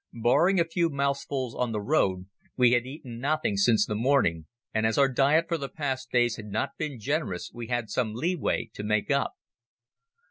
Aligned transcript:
Barring 0.15 0.59
a 0.59 0.65
few 0.65 0.89
mouthfuls 0.89 1.53
on 1.53 1.73
the 1.73 1.79
road 1.79 2.25
we 2.57 2.71
had 2.71 2.87
eaten 2.87 3.19
nothing 3.19 3.55
since 3.55 3.85
the 3.85 3.93
morning, 3.93 4.47
and 4.73 4.87
as 4.87 4.97
our 4.97 5.07
diet 5.07 5.47
for 5.47 5.59
the 5.59 5.69
past 5.69 6.09
days 6.09 6.37
had 6.37 6.47
not 6.47 6.75
been 6.75 6.99
generous 6.99 7.51
we 7.53 7.67
had 7.67 7.87
some 7.91 8.15
leeway 8.15 8.71
to 8.73 8.81
make 8.83 9.11
up. 9.11 9.35